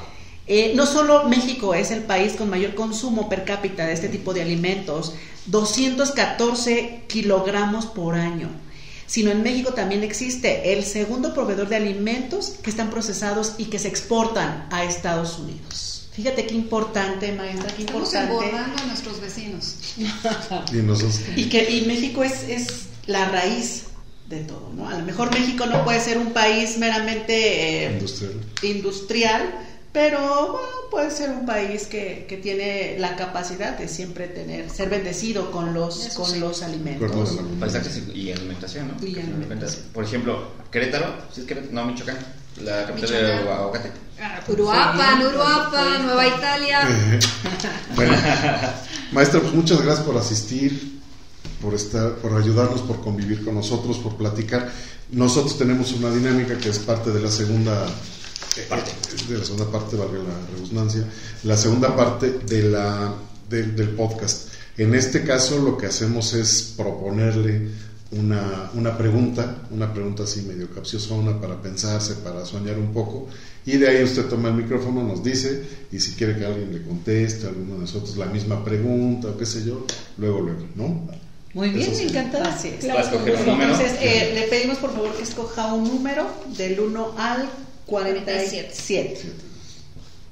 [0.48, 4.34] Eh, no solo México es el país con mayor consumo per cápita de este tipo
[4.34, 5.14] de alimentos,
[5.48, 8.50] 214 kilogramos por año,
[9.08, 13.80] sino en México también existe el segundo proveedor de alimentos que están procesados y que
[13.80, 16.10] se exportan a Estados Unidos.
[16.14, 18.34] Fíjate qué importante, maestra, qué Estamos importante.
[18.46, 19.76] engordando a nuestros vecinos.
[20.72, 21.22] Y nosotros.
[21.36, 22.68] Y que y México es, es
[23.08, 23.84] la raíz
[24.30, 24.88] de todo, ¿no?
[24.90, 28.34] A lo mejor México no puede ser un país meramente eh, Industrial.
[28.64, 29.60] industrial,
[29.96, 30.20] pero
[30.52, 35.52] bueno, puede ser un país que, que tiene la capacidad de siempre tener, ser bendecido
[35.52, 36.38] con los, Eso con sí.
[36.40, 37.38] los alimentos.
[37.38, 39.08] de la- Paisajes y alimentación, ¿no?
[39.08, 39.86] Y alimentación.
[39.94, 41.72] Por ejemplo, Querétaro, ¿sí es Querétaro?
[41.74, 42.18] No, Michoacán,
[42.62, 43.92] la capital de aguacate.
[44.22, 46.06] Ah, Uruapan, Uruapan.
[46.06, 46.80] Nueva Italia.
[47.96, 48.14] Bueno,
[49.14, 51.00] maestra, pues muchas gracias por asistir,
[51.62, 54.70] por estar, por ayudarnos, por convivir con nosotros, por platicar.
[55.12, 57.88] Nosotros tenemos una dinámica que es parte de la segunda
[58.64, 58.92] parte,
[59.30, 61.06] de la segunda parte, valga la redundancia,
[61.44, 63.14] la segunda parte de la
[63.50, 64.50] del- del podcast.
[64.78, 67.70] En este caso, lo que hacemos es proponerle
[68.12, 73.28] una, una pregunta, una pregunta así medio capciosona para pensarse, para soñar un poco,
[73.66, 76.82] y de ahí usted toma el micrófono, nos dice, y si quiere que alguien le
[76.84, 79.86] conteste, a alguno de nosotros la misma pregunta, o qué sé yo,
[80.18, 81.08] luego, luego, ¿no?
[81.54, 82.08] Muy bien, Eso sí.
[82.10, 82.54] encantada.
[82.54, 82.84] Así es.
[82.84, 83.18] Claro.
[83.26, 87.50] Entonces, eh, le pedimos por favor que escoja un número del 1 al
[87.86, 89.34] 47.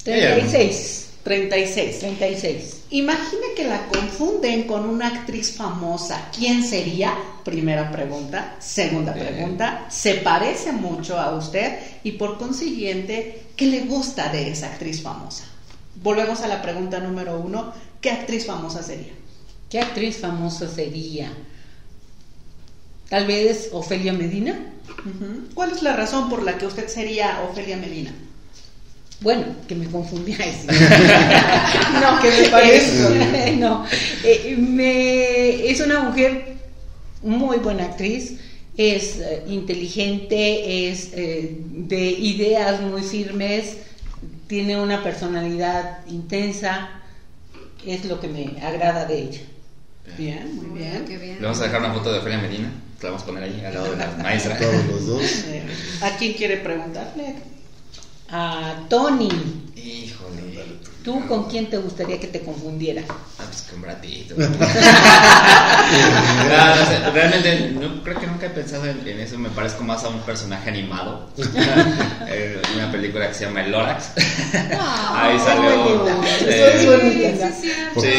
[0.04, 1.10] 36.
[1.24, 2.00] 36.
[2.00, 2.84] 36.
[2.89, 6.30] Imagine que la confunden con una actriz famosa.
[6.38, 7.16] ¿Quién sería?
[7.44, 8.56] Primera pregunta.
[8.60, 9.86] Segunda pregunta.
[9.89, 11.80] ¿Se parece mucho a usted?
[12.04, 15.46] Y por consiguiente, ¿qué le gusta de esa actriz famosa?
[15.96, 17.74] Volvemos a la pregunta número uno.
[18.02, 19.13] ¿Qué actriz famosa sería?
[19.70, 21.32] ¿Qué actriz famosa sería?
[23.13, 24.56] Tal vez Ofelia Medina.
[25.54, 28.12] ¿Cuál es la razón por la que usted sería Ofelia Medina?
[29.21, 30.32] Bueno, que me confundí.
[32.02, 33.56] No, que me parece.
[33.60, 33.86] No,
[34.23, 36.56] eh, me- es una mujer
[37.21, 38.39] muy buena actriz,
[38.78, 43.78] es eh, inteligente, es eh, de ideas muy firmes,
[44.47, 46.89] tiene una personalidad intensa,
[47.86, 49.41] es lo que me agrada de ella.
[50.18, 51.06] Bien, muy bien.
[51.06, 51.36] Qué bien.
[51.38, 52.72] Le vamos a dejar una foto de Ofelia Medina.
[53.02, 54.58] La vamos a poner ahí al lado de la maestra.
[54.58, 55.22] Todos los dos.
[56.02, 57.36] ¿A quién quiere preguntarle?
[58.30, 59.30] A Tony,
[59.76, 60.78] Híjole.
[61.04, 63.04] ¿Tú con quién te gustaría que te confundiera?
[63.10, 64.32] Ah, pues con Brad Pitt.
[64.38, 64.48] No,
[66.76, 69.38] no sé, realmente no, creo que nunca he pensado en, en eso.
[69.38, 71.30] Me parezco más a un personaje animado.
[72.36, 74.06] Eh, una película que se llama El Lorax.
[75.13, 76.08] Ahí salió.
[76.08, 77.46] Eso eh, es bonito.
[77.62, 77.72] Sí, sí, sí.
[77.94, 78.10] ¿Por, Sí.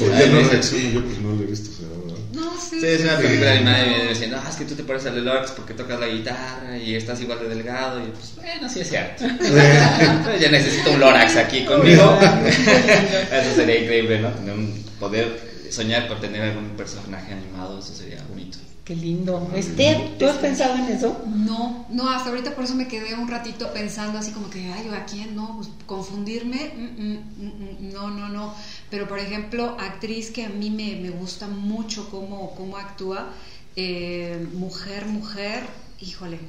[0.00, 1.04] ¿por qué Ahí no dice- reacciono yo?
[1.04, 2.18] Pues no lo he visto, o sea, ¿verdad?
[2.34, 2.80] No, sí.
[2.80, 5.14] Sí, es una película animada y me diciendo, ah, es que tú te pareces al
[5.16, 8.00] de Lorax porque tocas la guitarra y estás igual de delgado.
[8.00, 9.24] Y pues, bueno, sí es cierto.
[9.38, 12.18] Pero ya necesito un Lorax aquí conmigo.
[13.32, 14.30] eso sería increíble, ¿no?
[14.30, 18.58] Tener un- poder soñar con tener algún personaje animado, eso sería bonito.
[18.84, 19.48] Qué lindo.
[19.54, 21.22] Esther, ¿tú has pensado en eso?
[21.26, 24.88] No, no, hasta ahorita por eso me quedé un ratito pensando así como que, ay,
[24.88, 25.36] ¿a quién?
[25.36, 28.54] No, pues confundirme, mm, mm, mm, no, no, no.
[28.90, 33.30] Pero por ejemplo, actriz que a mí me, me gusta mucho cómo, cómo actúa,
[33.76, 35.62] eh, mujer, mujer,
[36.00, 36.40] híjole.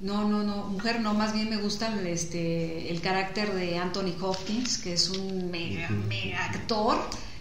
[0.00, 4.12] No, no, no, mujer no, más bien me gusta el, este, el carácter de Anthony
[4.20, 6.98] Hopkins, que es un mega, mega actor,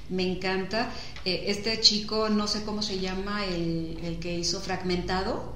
[0.09, 0.89] me encanta.
[1.25, 5.53] Eh, este chico, no sé cómo se llama, el, el que hizo Fragmentado,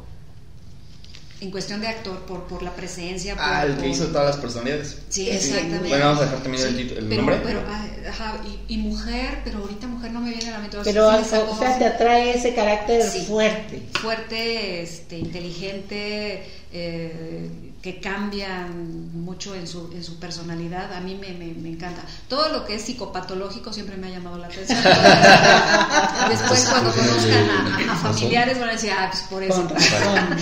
[1.40, 3.36] en cuestión de actor, por, por la presencia.
[3.36, 4.98] Por, Ah, el que por- hizo todas las personalidades.
[5.10, 5.90] Sí, exactamente.
[5.90, 7.40] Bueno, vamos a dejar también el, Sí, título- el pero, nombre.
[7.44, 10.78] Pero, ah, ajá, y, y mujer, pero ahorita mujer no me viene a la mente.
[10.84, 13.26] Pero, o sea, te atrae ese carácter Sí.
[13.26, 13.84] fuerte.
[14.02, 17.50] fuerte, este, inteligente, eh,
[17.88, 22.04] que cambian mucho en su, en su personalidad, a mí me, me, me encanta.
[22.28, 24.78] Todo lo que es psicopatológico siempre me ha llamado la atención.
[26.30, 29.65] Después cuando conozcan a, a familiares van a decir, ah, pues por eso.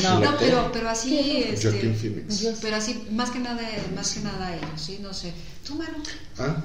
[0.01, 0.19] No.
[0.21, 1.95] No, pero, pero así, este,
[2.63, 3.61] pero así, más que nada,
[3.95, 5.31] más que nada ellos, sí, no sé.
[5.67, 5.97] Tú, mano.
[6.39, 6.63] Ah,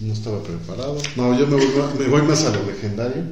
[0.00, 0.98] no estaba preparado.
[1.14, 1.68] No, yo me voy,
[2.00, 3.26] me voy más a lo legendario.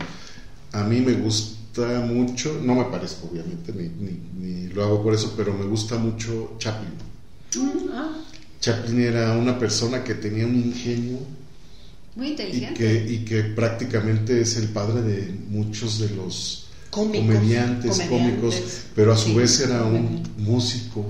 [0.71, 5.15] A mí me gusta mucho, no me parezco obviamente, ni, ni, ni lo hago por
[5.15, 6.93] eso, pero me gusta mucho Chaplin.
[7.93, 8.11] Ah,
[8.61, 11.19] Chaplin era una persona que tenía un ingenio
[12.15, 12.75] Muy y inteligente.
[12.75, 18.09] que, y que prácticamente es el padre de muchos de los Cómicos, comediantes, comediantes.
[18.51, 18.63] cómicos,
[18.95, 21.07] pero a su Sí, vez era un músico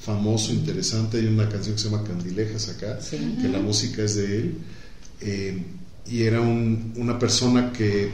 [0.00, 1.18] famoso, interesante.
[1.18, 3.36] Hay una canción que se llama Candilejas acá, Sí.
[3.42, 4.54] que la música es de él.
[5.20, 5.60] eh,
[6.08, 8.08] y era un- una persona que,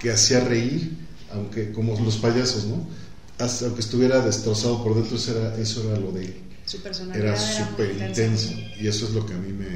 [0.00, 0.96] que hacía reír,
[1.32, 2.86] aunque como los payasos, ¿no?
[3.38, 6.40] Hasta- aunque estuviera destrozado por dentro, eso era, eso era lo de él.
[6.66, 8.50] Su personalidad Era súper intenso.
[8.80, 9.66] Y eso es lo que a mí me,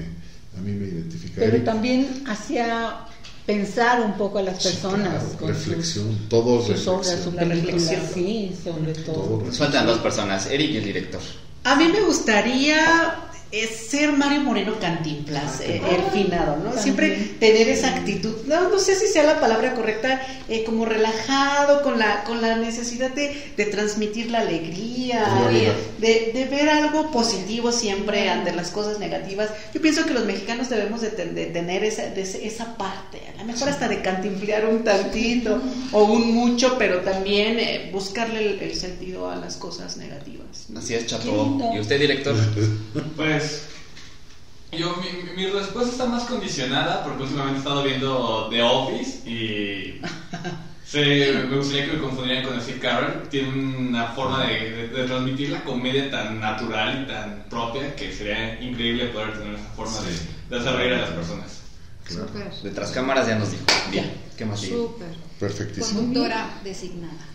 [0.58, 1.34] a mí me identifica.
[1.36, 3.00] pero Eric, también hacía
[3.46, 7.24] pensar un poco a las sí, personas claro, con sus- reflexión, todo sus, obras, reflexión.
[7.24, 8.10] sus La películas, reflexión.
[8.14, 9.14] sí, sobre todo.
[9.14, 9.66] Todo reflexión.
[9.68, 11.20] Faltan dos personas, Eric y el director.
[11.64, 16.64] A mí me gustaría eh, ser Mario Moreno Cantinflas, eh, el finado, ¿no?
[16.64, 16.82] También.
[16.82, 21.82] Siempre tener esa actitud, no, no sé si sea la palabra correcta, eh, como relajado,
[21.82, 25.24] con la, con la necesidad de, de transmitir la alegría,
[25.98, 29.50] de, de ver algo positivo siempre ante las cosas negativas.
[29.72, 33.38] Yo pienso que los mexicanos debemos de, ten- de tener esa, de esa parte, a
[33.40, 35.60] lo mejor hasta de cantinflear un tantito
[35.92, 40.66] o un mucho, pero también eh, buscarle el, el sentido a las cosas negativas.
[40.76, 41.58] Así es, Chato.
[41.74, 42.34] ¿Y usted, director?
[43.38, 49.28] Pues yo mi, mi respuesta está más condicionada porque últimamente he estado viendo The Office
[49.28, 50.00] y
[51.48, 53.28] me gustaría que me confundieran con Steve Carell.
[53.30, 53.48] Tiene
[53.88, 58.60] una forma de, de- de transmitir la comedia tan natural y tan propia que sería
[58.60, 60.10] increíble poder tener esa forma de,
[60.50, 61.58] de hacer reír a las personas.
[62.04, 62.26] Claro.
[62.92, 63.64] Cámaras ya nos dijo.
[63.90, 64.60] Bien, ¿qué más?
[64.60, 65.08] Súper.
[65.38, 66.00] Perfectísimo.
[66.00, 67.26] Conductora designada.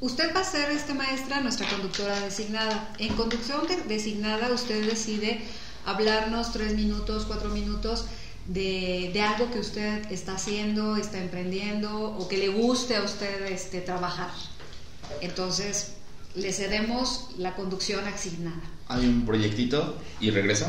[0.00, 2.88] Usted va a ser, este maestra, nuestra conductora designada.
[2.98, 5.40] En conducción de- designada, usted decide
[5.84, 8.04] hablarnos tres minutos, cuatro minutos
[8.46, 13.46] de, de algo que usted está haciendo, está emprendiendo o que le guste a usted
[13.46, 14.30] este, trabajar.
[15.20, 15.94] Entonces,
[16.36, 18.60] le cedemos la conducción asignada.
[18.86, 20.66] Hay un proyectito y regreso.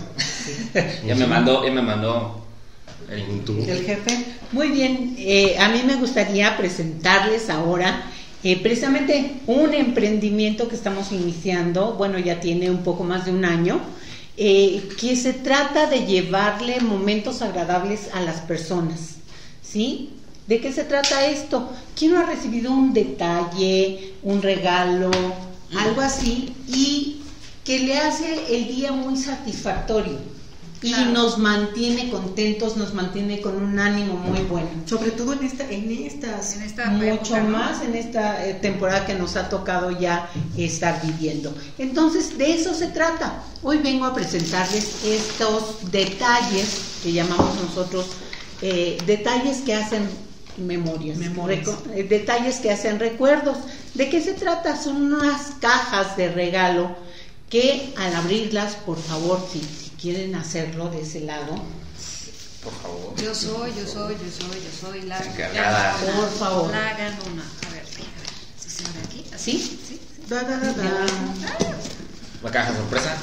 [1.06, 2.44] ya me mandó, ya me mandó
[3.10, 3.22] el,
[3.70, 4.26] el jefe.
[4.52, 8.12] Muy bien, eh, a mí me gustaría presentarles ahora
[8.44, 13.44] eh, precisamente un emprendimiento que estamos iniciando, bueno, ya tiene un poco más de un
[13.44, 13.82] año,
[14.38, 19.16] eh, que se trata de llevarle momentos agradables a las personas,
[19.62, 20.12] ¿sí?
[20.48, 21.70] ¿De qué se trata esto?
[21.96, 25.12] ¿Quién no ha recibido un detalle, un regalo,
[25.78, 27.22] algo así, y
[27.66, 30.39] que le hace el día muy satisfactorio?
[30.82, 31.12] Y Claro.
[31.12, 34.70] nos mantiene contentos, nos mantiene con un ánimo muy bueno.
[34.86, 36.56] Sobre todo en esta, en estas.
[36.56, 37.06] En esta Mucho
[37.36, 37.50] época, ¿no?
[37.50, 41.54] más en esta eh, temporada que nos ha tocado ya estar viviendo.
[41.78, 43.44] Entonces, de eso se trata.
[43.62, 48.06] Hoy vengo a presentarles estos detalles que llamamos nosotros
[48.62, 50.08] eh, detalles que hacen
[50.58, 51.68] memorias, Memorias.
[51.94, 53.58] eh, detalles que hacen recuerdos.
[53.94, 54.82] ¿De qué se trata?
[54.82, 56.96] Son unas cajas de regalo
[57.50, 61.56] que al abrirlas, por favor, si, si quieren hacerlo de ese lado,
[62.64, 63.16] por favor.
[63.22, 65.96] Yo soy, yo soy, yo soy, yo soy la Encargada.
[66.00, 66.16] ganona.
[66.20, 66.72] Por favor.
[66.72, 67.44] La ganona.
[67.68, 68.30] A ver, a ver.
[68.60, 69.26] ¿Sí se aquí?
[69.38, 70.00] ¿sí?
[70.28, 71.06] Da, da, da, da.
[72.42, 73.18] La caja sorpresa.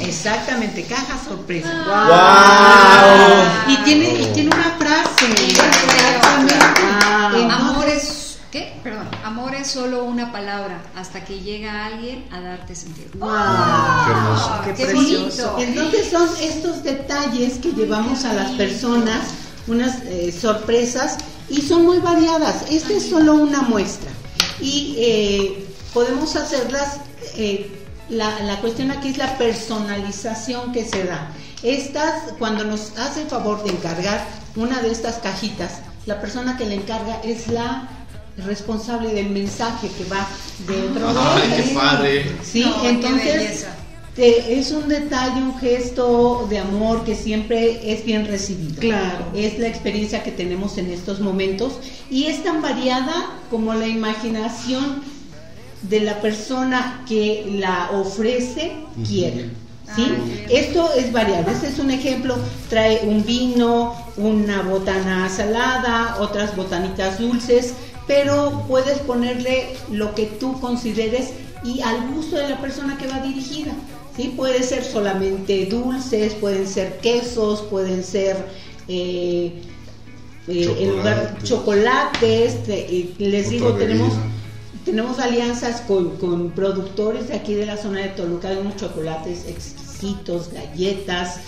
[0.00, 1.68] Exactamente, caja sorpresa.
[1.88, 3.64] Ah.
[3.68, 5.26] Y tiene, y tiene una frase.
[5.32, 6.82] Exactamente.
[7.32, 7.50] Wow.
[7.50, 8.23] Amor es,
[8.54, 8.72] ¿qué?
[8.84, 9.08] Perdón.
[9.24, 13.08] Amor es solo una palabra hasta que llega alguien a darte sentido.
[13.18, 13.28] Wow.
[14.06, 14.60] Qué hermoso.
[14.64, 15.52] Qué Qué precioso.
[15.54, 15.58] bonito.
[15.58, 19.22] Entonces son estos detalles que llevamos a las personas,
[19.66, 22.70] unas eh, sorpresas, y son muy variadas.
[22.70, 24.10] Esta es solo una muestra.
[24.60, 26.98] Y eh, podemos hacerlas,
[27.36, 31.28] eh, la, la cuestión aquí es la personalización que se da.
[31.64, 34.24] Estas, cuando nos hace el favor de encargar
[34.54, 37.88] una de estas cajitas, la persona que le encarga es la
[38.38, 40.26] responsable del mensaje que va
[40.66, 42.32] dentro de Ay, qué padre.
[42.42, 43.66] Sí, No, entonces
[44.16, 48.80] te- es un detalle, un gesto de amor que siempre es bien recibido.
[48.80, 49.26] Claro.
[49.34, 51.74] Es la experiencia que tenemos en estos momentos
[52.10, 53.14] y es tan variada
[53.50, 55.02] como la imaginación
[55.82, 58.72] de la persona que la ofrece
[59.06, 59.50] quiere.
[59.94, 60.06] ¿sí?
[60.08, 60.46] Ah.
[60.50, 61.52] Esto es variable.
[61.52, 62.36] Este es un ejemplo.
[62.70, 67.74] Trae un vino, una botana salada, otras botanitas dulces,
[68.06, 71.30] pero puedes ponerle lo que tú consideres
[71.64, 73.72] y al gusto de la persona que va dirigida.
[74.16, 74.34] ¿sí?
[74.36, 78.36] Puede ser solamente dulces, pueden ser quesos, pueden ser...
[78.88, 79.60] eh,
[80.46, 81.48] eh, en lugar Chocolates.
[81.48, 84.28] chocolates, te- y les digo, tenemos bebida.
[84.84, 89.46] tenemos alianzas con, con productores de aquí de la zona de Toluca, de unos chocolates
[89.48, 91.40] exquisitos, galletas,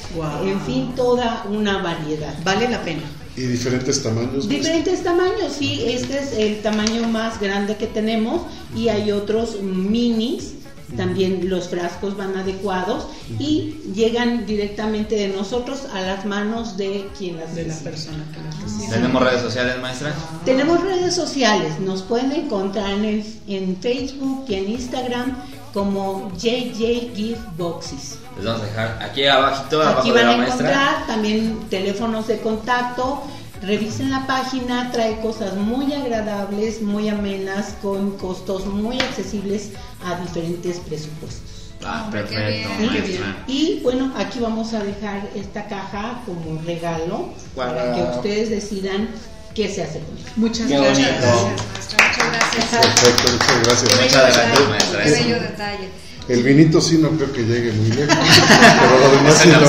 [0.43, 2.35] en fin, toda una variedad.
[2.43, 3.03] Vale la pena.
[3.37, 4.49] Y diferentes tamaños.
[4.49, 8.43] Diferentes tamaños, sí, este es el tamaño más grande que tenemos
[8.75, 10.55] y hay otros minis,
[10.97, 13.09] también los frascos van adecuados
[13.39, 18.41] y llegan directamente de nosotros a las manos de quien las De la persona que
[18.43, 18.95] las recibe.
[18.95, 20.15] Tenemos redes sociales, maestra.
[20.45, 25.37] Tenemos redes sociales, nos pueden encontrar en, en Facebook y en Instagram
[25.77, 28.19] como JJ Gift Boxes.
[28.37, 30.71] Les vamos a dejar aquí abajito, abajo Aquí de van la a maestra.
[30.71, 33.23] encontrar también teléfonos de contacto.
[33.61, 39.73] Revisen la página, trae cosas muy agradables, muy amenas, con costos muy accesibles
[40.03, 41.75] a diferentes presupuestos.
[41.85, 42.71] Ah, perfecto.
[42.79, 43.21] ¿sí?
[43.47, 49.11] Y bueno, aquí vamos a dejar esta caja como regalo para que ustedes decidan
[49.57, 50.33] qué se hace con ella.
[50.37, 51.09] Muchas Qué gracias.
[51.09, 51.51] maestra.
[51.97, 52.87] Muchas gracias.
[52.87, 53.89] Perfecto, muchas gracias.
[53.91, 55.03] Qué Muchas gracias, maestra.
[55.03, 55.25] Qué Eso.
[55.25, 55.89] bello detalle.
[56.29, 58.17] El vinito sí no creo que llegue muy lejos.
[58.81, 59.61] Pero lo demás sí no.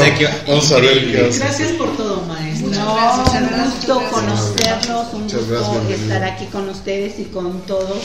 [0.48, 1.40] Vamos a ver qué hace.
[1.40, 2.70] Gracias por todo, maestro.
[2.70, 7.62] No, gracias, un gusto conocerlos, un Muchas gusto gracias, estar aquí con ustedes y con
[7.62, 8.02] todos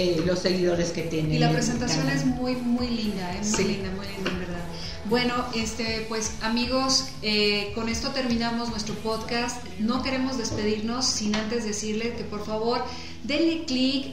[0.00, 1.32] eh, los seguidores que tienen.
[1.34, 3.40] Y la presentación es muy, muy linda, ¿eh?
[3.42, 3.64] muy Sí.
[3.64, 4.64] linda, muy linda, en verdad.
[5.08, 9.56] Bueno, este, pues amigos, eh, con esto terminamos nuestro podcast.
[9.78, 12.84] No queremos despedirnos sin antes decirles que por favor
[13.24, 14.06] denle clic,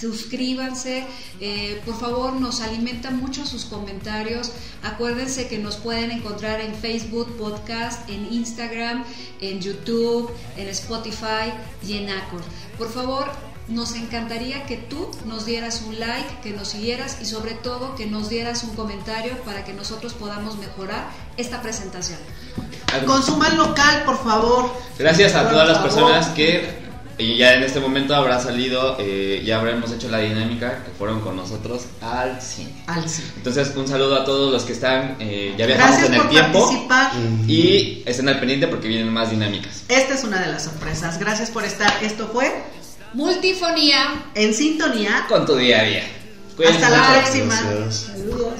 [0.00, 1.04] suscríbanse,
[1.40, 4.52] eh, por favor nos alimentan mucho sus comentarios.
[4.82, 9.04] Acuérdense que nos pueden encontrar en Facebook Podcast, en Instagram,
[9.40, 11.52] en YouTube, en Spotify
[11.86, 12.42] y en Acor.
[12.78, 13.26] Por favor,
[13.68, 18.06] nos encantaría que tú nos dieras un like, que nos siguieras y sobre todo que
[18.06, 22.18] nos dieras un comentario para que nosotros podamos mejorar esta presentación.
[23.06, 24.70] Consuman local, por favor.
[24.98, 26.84] Gracias a todas las personas que
[27.16, 31.20] Y ya en este momento habrá salido, eh, ya habremos hecho la dinámica que fueron
[31.20, 32.82] con nosotros al cine.
[32.88, 33.28] Al cine.
[33.36, 36.30] Entonces, un saludo a todos los que están, eh, ya viajamos Gracias en el por
[36.30, 36.58] tiempo.
[36.58, 37.12] participar.
[37.46, 39.84] Y estén al pendiente porque vienen más dinámicas.
[39.88, 41.18] Esta es una de las sorpresas.
[41.20, 42.02] Gracias por estar.
[42.02, 42.52] Esto fue
[43.14, 44.24] Multifonía.
[44.34, 45.26] En Sintonía.
[45.28, 46.04] Con tu día a día.
[46.56, 47.60] Cuídense Hasta la próxima.
[47.60, 47.96] Gracias.
[48.12, 48.54] Saludos.